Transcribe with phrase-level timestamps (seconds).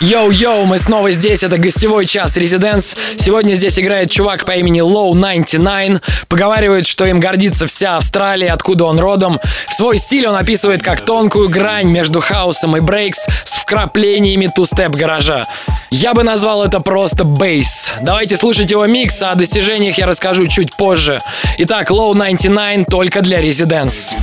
[0.00, 2.96] Йоу-йоу, мы снова здесь, это гостевой час Резиденс.
[3.16, 6.00] Сегодня здесь играет чувак по имени Low 99.
[6.28, 9.40] Поговаривают, что им гордится вся Австралия, откуда он родом.
[9.76, 15.42] Свой стиль он описывает как тонкую грань между хаосом и брейкс с вкраплениями ту-степ гаража.
[15.90, 17.92] Я бы назвал это просто бейс.
[18.00, 21.18] Давайте слушать его микс, а о достижениях я расскажу чуть позже.
[21.58, 24.14] Итак, Low 99 только для Резиденс.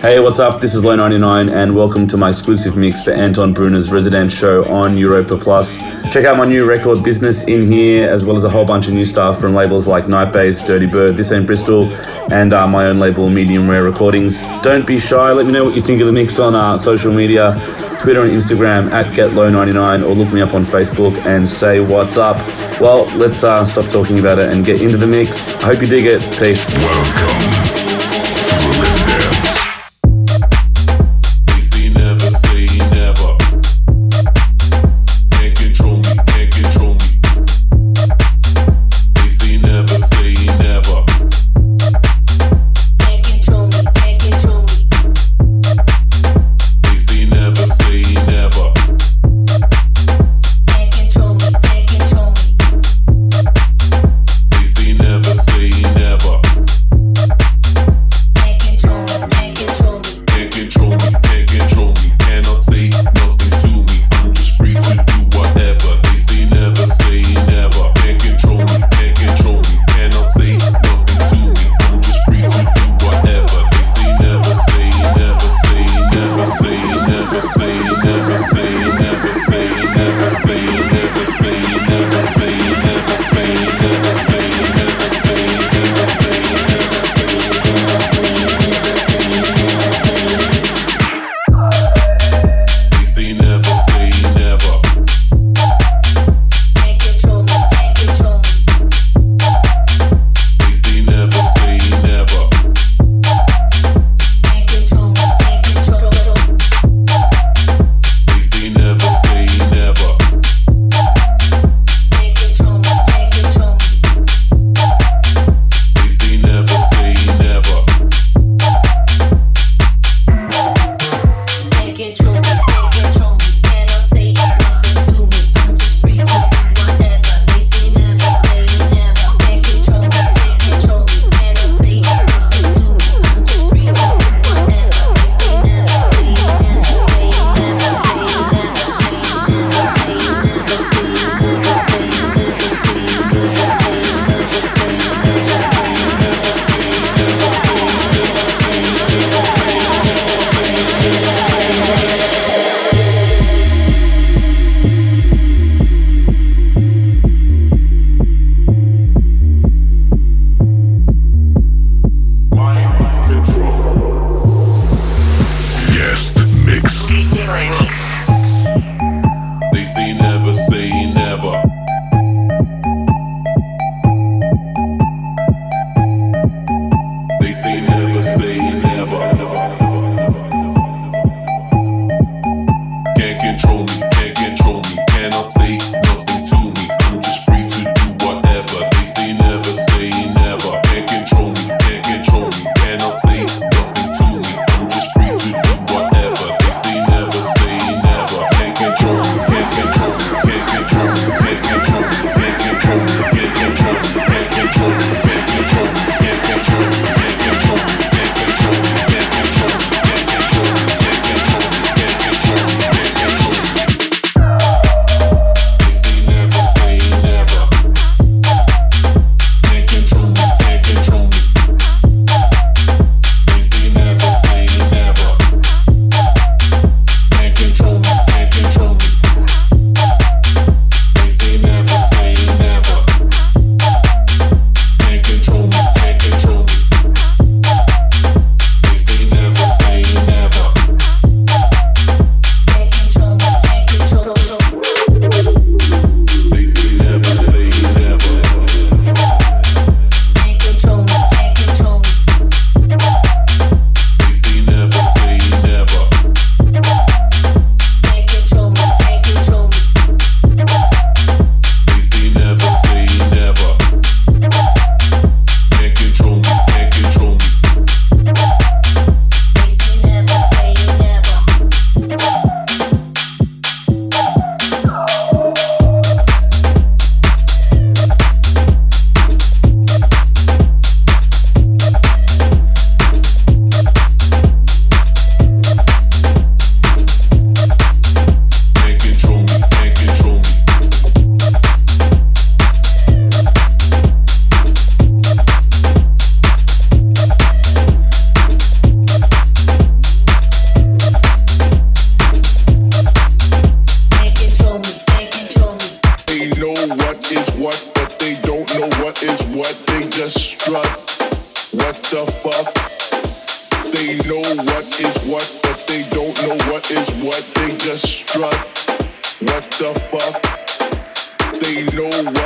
[0.00, 0.60] Hey, what's up?
[0.60, 4.64] This is Low 99 and welcome to my exclusive mix for Anton Bruner's Residence show
[4.66, 5.78] on Europa Plus.
[6.12, 8.94] Check out my new record Business in here, as well as a whole bunch of
[8.94, 11.92] new stuff from labels like Nightbase, Dirty Bird, This Ain't Bristol,
[12.32, 14.46] and uh, my own label Medium Rare Recordings.
[14.62, 17.12] Don't be shy, let me know what you think of the mix on uh, social
[17.12, 17.54] media,
[18.00, 22.36] Twitter and Instagram at GetLow99, or look me up on Facebook and say what's up.
[22.80, 25.52] Well, let's uh, stop talking about it and get into the mix.
[25.56, 26.20] I hope you dig it.
[26.38, 26.72] Peace.
[26.72, 27.67] Welcome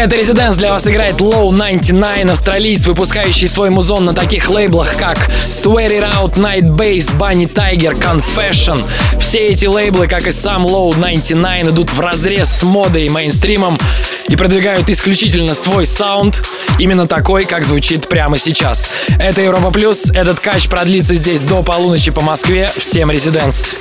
[0.00, 5.18] Это Резиденс для вас играет Low 99, австралиец, выпускающий свой музон на таких лейблах, как
[5.48, 8.82] Swear It Out, Night Base, Bunny Tiger, Confession.
[9.20, 13.78] Все эти лейблы, как и сам Low 99, идут в разрез с модой и мейнстримом
[14.26, 16.42] и продвигают исключительно свой саунд,
[16.78, 18.90] именно такой, как звучит прямо сейчас.
[19.18, 22.70] Это Европа Плюс, этот кач продлится здесь до полуночи по Москве.
[22.74, 23.76] Всем Резиденс.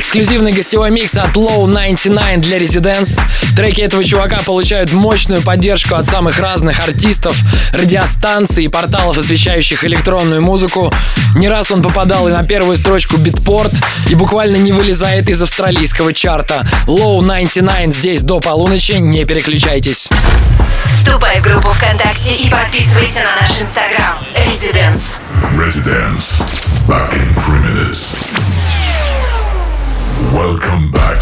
[0.00, 3.20] Эксклюзивный гостевой микс от Low 99 для Residents.
[3.54, 7.36] Треки этого чувака получают мощную поддержку от самых разных артистов,
[7.74, 10.90] радиостанций и порталов, освещающих электронную музыку.
[11.36, 13.72] Не раз он попадал и на первую строчку Битпорт
[14.08, 16.66] и буквально не вылезает из австралийского чарта.
[16.86, 20.08] Low 99 здесь до полуночи, не переключайтесь.
[20.86, 24.18] Вступай в группу ВКонтакте и подписывайся на наш инстаграм.
[24.34, 25.18] Residence.
[25.56, 26.42] Residence.
[26.88, 28.49] Back in three minutes.
[30.40, 31.20] Welcome back.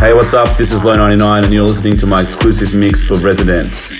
[0.00, 0.56] Hey, what's up?
[0.56, 3.92] This is Low99 and you're listening to my exclusive mix for Residents.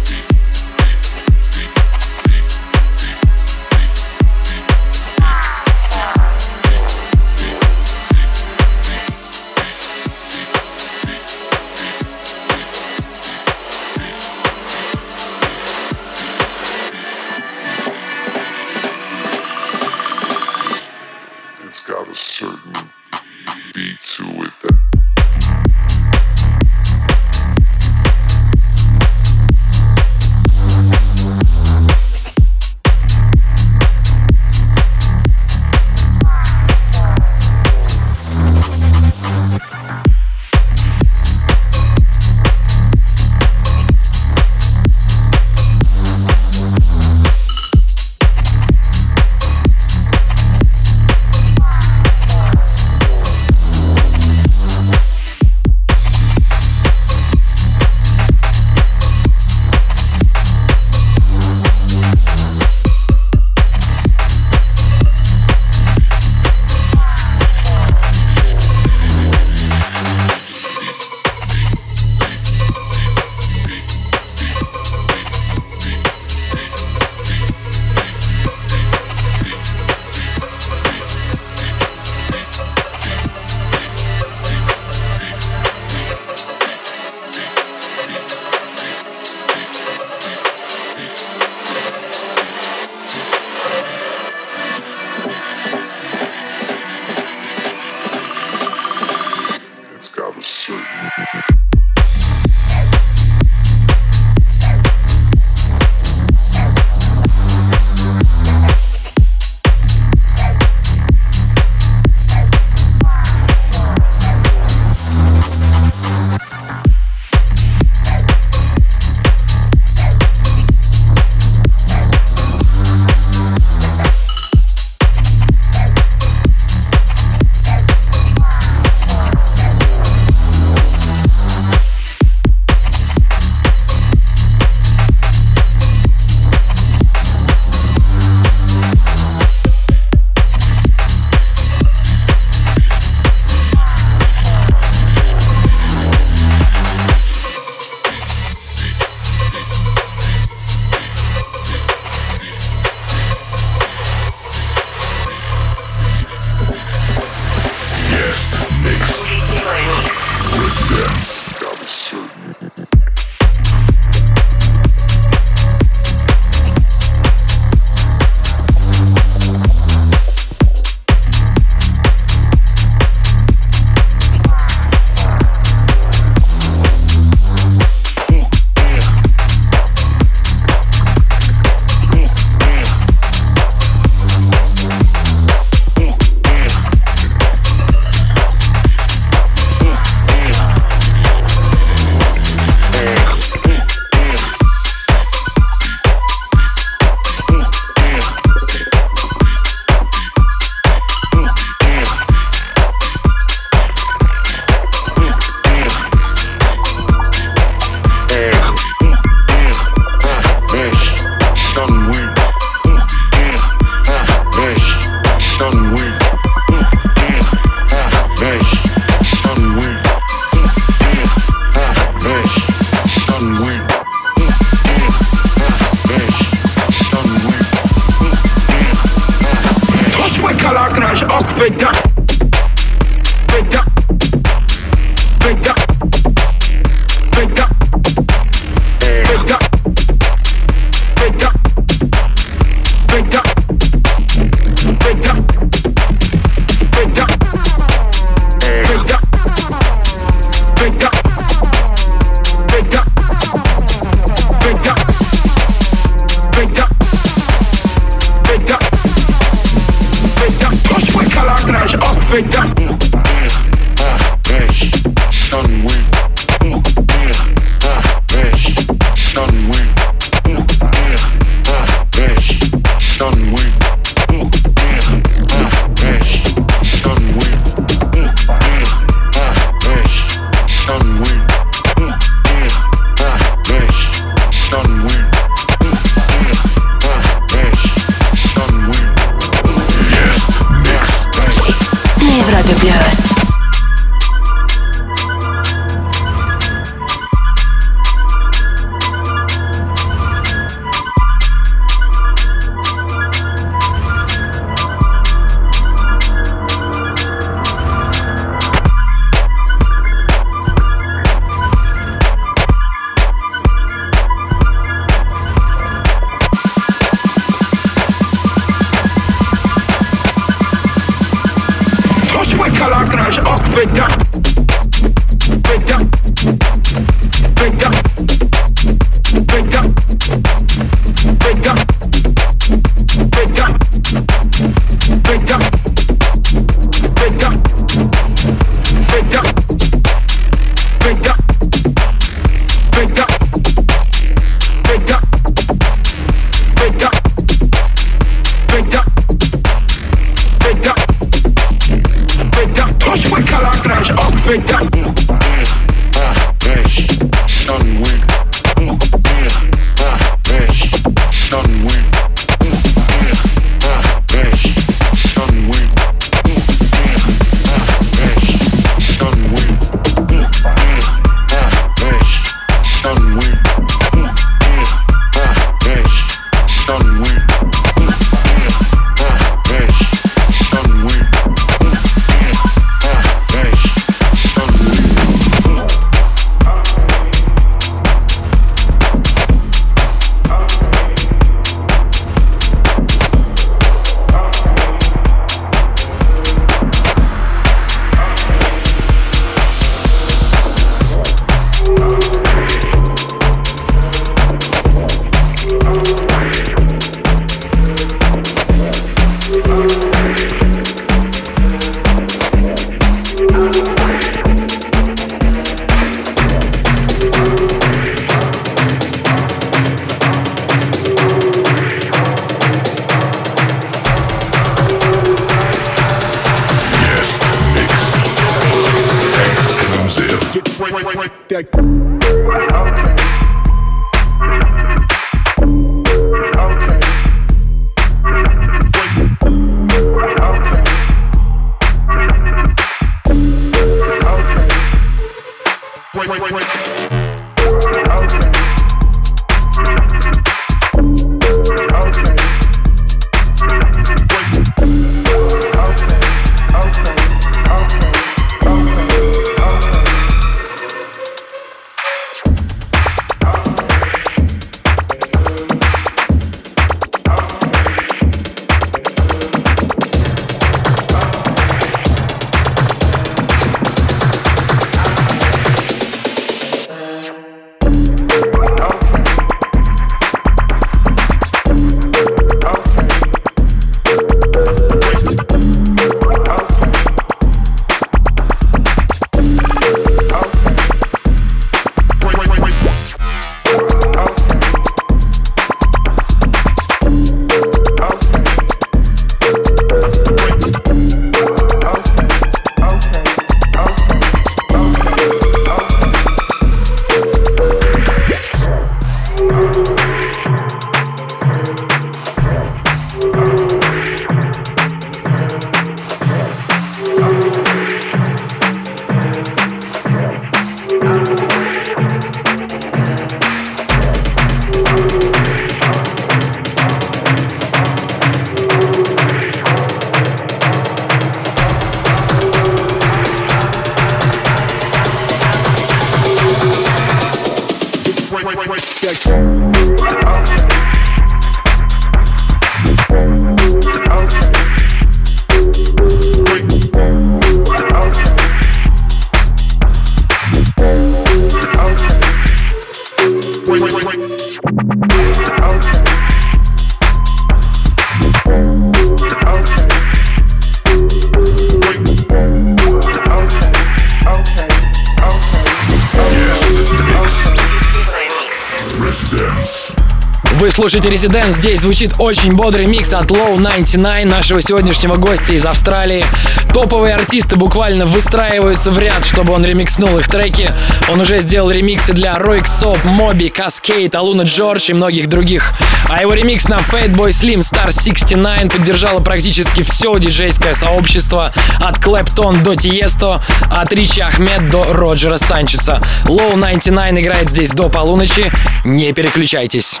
[570.58, 571.54] Вы слушаете Резидент.
[571.54, 576.24] Здесь звучит очень бодрый микс от Low 99, нашего сегодняшнего гостя из Австралии.
[576.72, 580.70] Топовые артисты буквально выстраиваются в ряд, чтобы он ремикснул их треки.
[581.10, 585.74] Он уже сделал ремиксы для Ройк Соп, Моби, Каскейт, Алуна Джордж и многих других.
[586.08, 592.62] А его ремикс на Fatboy Slim Star 69 поддержало практически все диджейское сообщество от Клэптон
[592.62, 596.00] до Тиесто, от Ричи Ахмед до Роджера Санчеса.
[596.24, 598.50] Low 99 играет здесь до полуночи.
[598.84, 600.00] Не переключайтесь.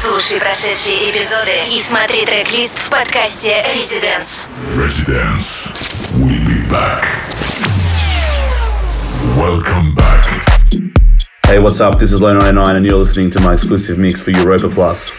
[0.00, 4.46] Слушай прошедшие эпизоды и смотри трек-лист в подкасте Residence.
[4.76, 5.70] Residence.
[6.14, 7.04] We'll be back.
[9.36, 10.24] Welcome back.
[11.46, 11.98] Hey, what's up?
[11.98, 15.18] This is Low 99 and you're listening to my exclusive mix for Europa Plus.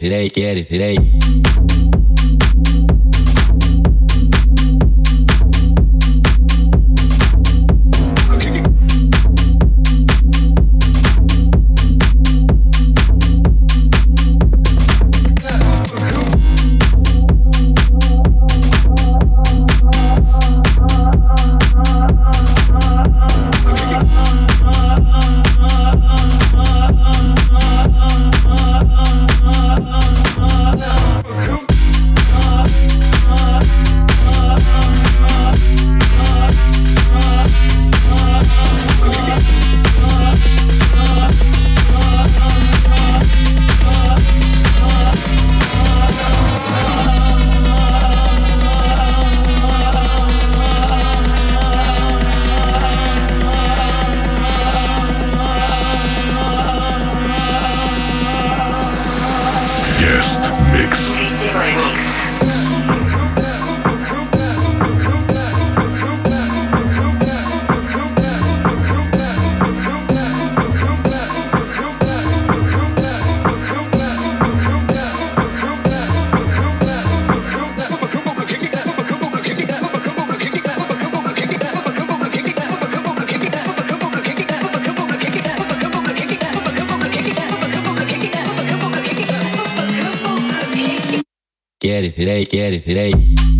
[0.00, 1.85] it, get it, today.
[91.96, 93.55] Get it today, get it today.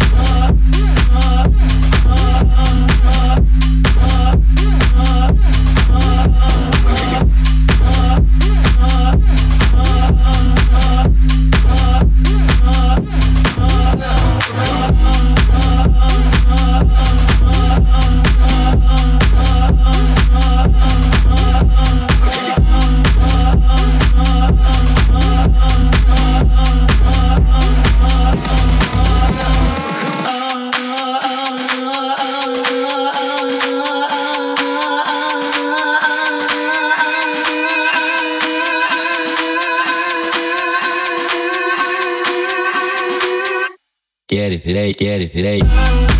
[44.86, 46.15] It get it, today.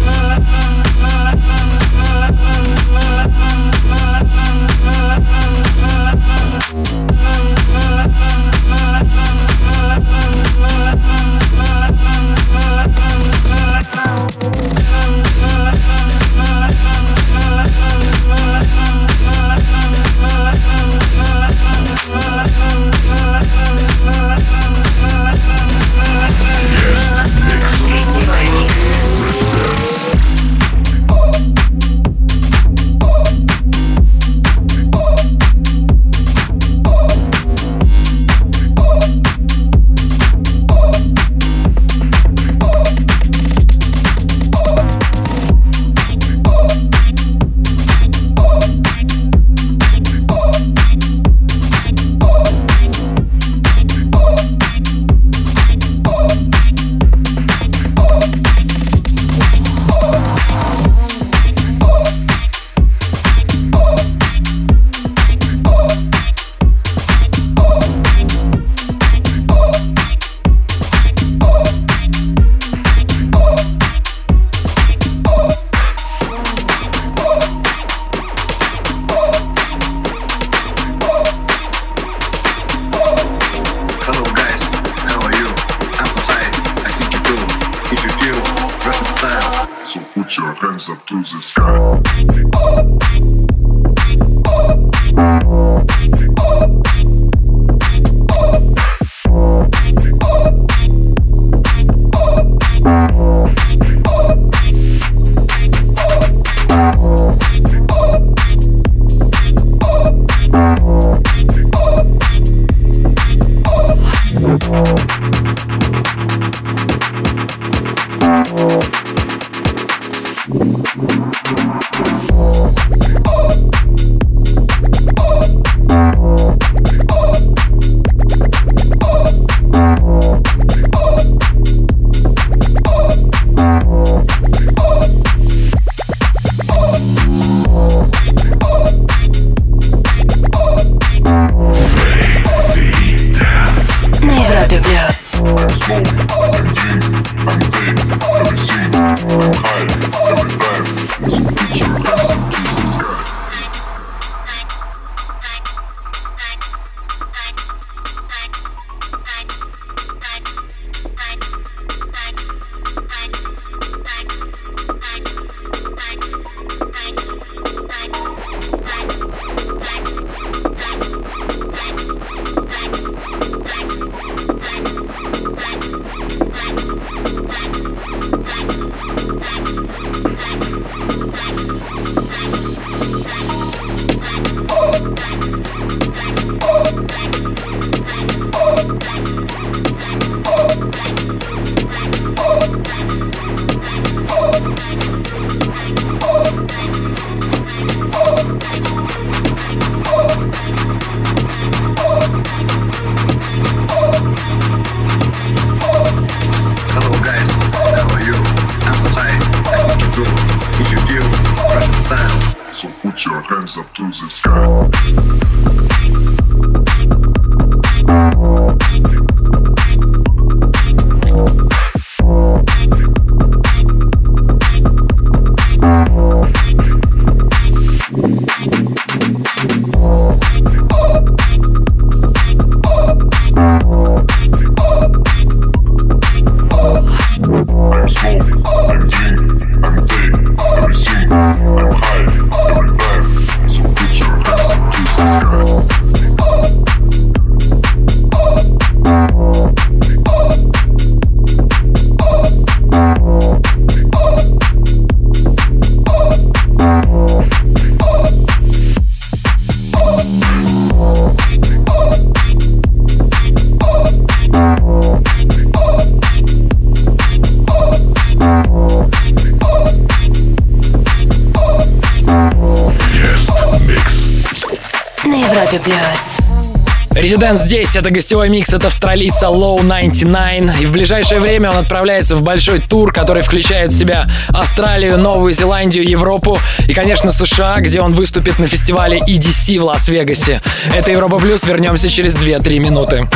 [277.57, 280.81] Резидент здесь, это гостевой микс от австралийца Low 99.
[280.81, 285.53] И в ближайшее время он отправляется в большой тур, который включает в себя Австралию, Новую
[285.53, 290.61] Зеландию, Европу и, конечно, США, где он выступит на фестивале EDC в Лас-Вегасе.
[290.95, 293.29] Это Европа Плюс, вернемся через 2-3 минуты.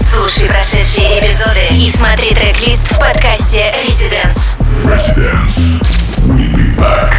[0.00, 4.40] Слушай прошедшие эпизоды и смотри трек-лист в подкасте Residence.
[4.84, 5.80] Residence.
[6.26, 7.14] We'll be back.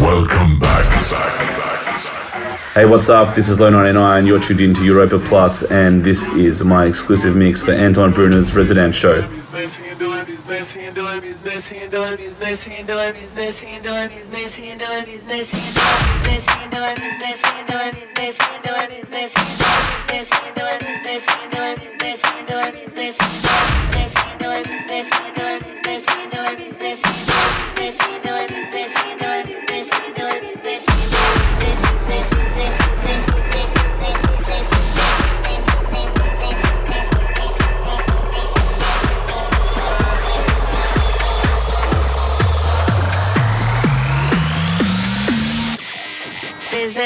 [0.00, 1.43] Welcome back.
[2.74, 3.36] Hey, what's up?
[3.36, 4.26] This is Low99.
[4.26, 8.92] You're tuned into Europa Plus, and this is my exclusive mix for Anton Bruner's Resident
[8.96, 9.22] Show.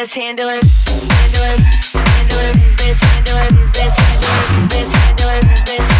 [0.08, 1.58] Business handler, handler,
[1.92, 5.97] handler, business handler, business handler, business handler, business handler,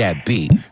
[0.00, 0.69] that beat.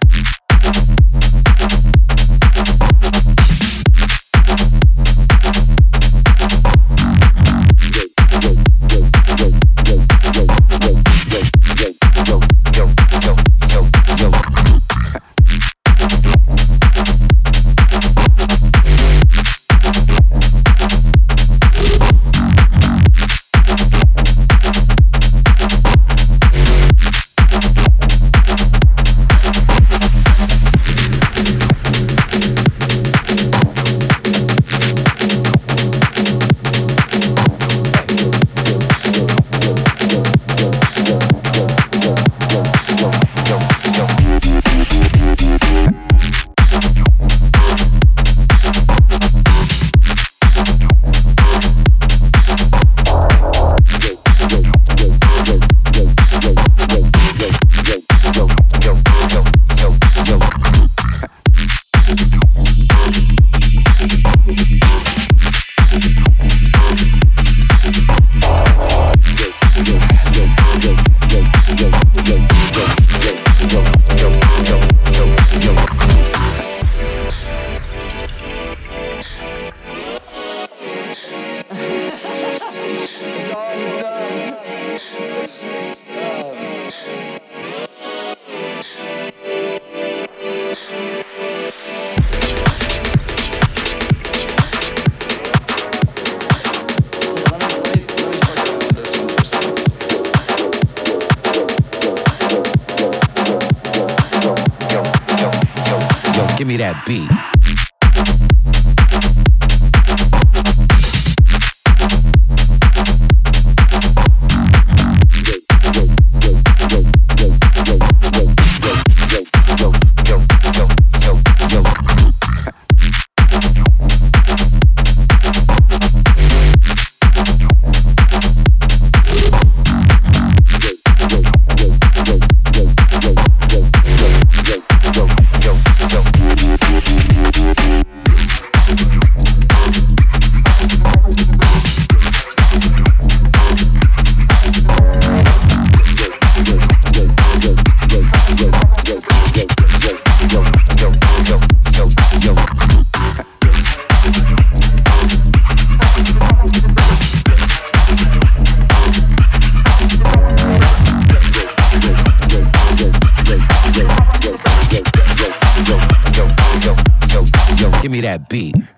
[168.09, 168.98] Give me that beat.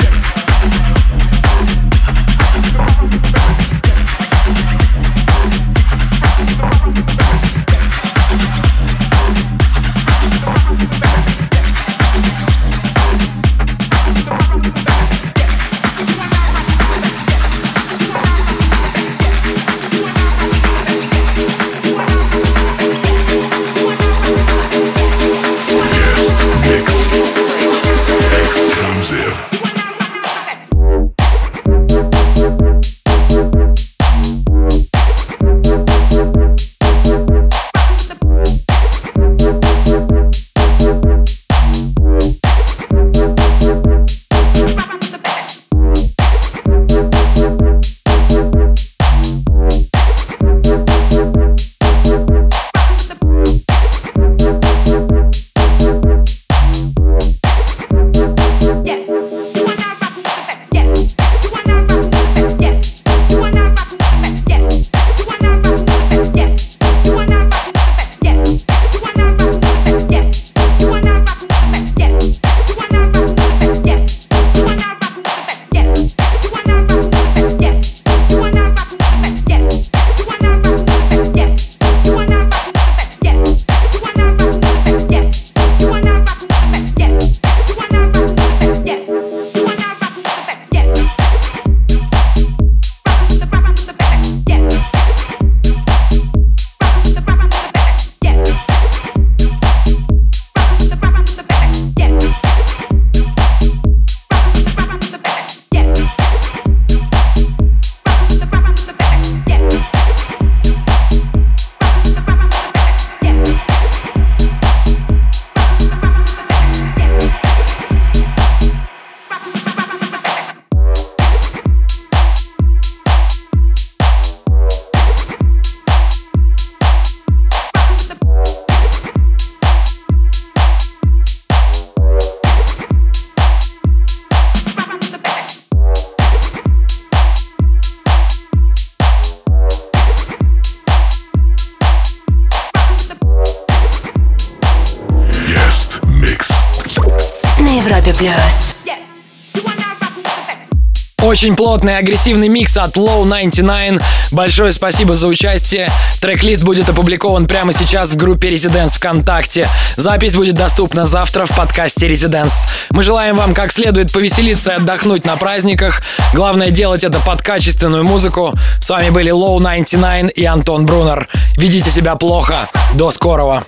[151.41, 154.03] Очень плотный агрессивный микс от Low 99.
[154.30, 155.91] Большое спасибо за участие.
[156.20, 159.66] Трек-лист будет опубликован прямо сейчас в группе Residents ВКонтакте.
[159.97, 162.53] Запись будет доступна завтра в подкасте Residents.
[162.91, 166.03] Мы желаем вам как следует повеселиться и отдохнуть на праздниках.
[166.34, 168.53] Главное делать это под качественную музыку.
[168.78, 171.26] С вами были Low 99 и Антон Брунер.
[171.57, 172.68] Ведите себя плохо.
[172.93, 173.64] До скорого.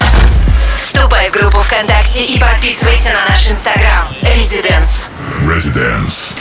[0.77, 4.09] Вступай в группу ВКонтакте и подписывайся на наш инстаграм.
[4.21, 5.09] Residence.
[5.47, 6.35] Residence.